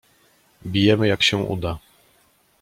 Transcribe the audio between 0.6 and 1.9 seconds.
"Bijemy, jak się uda."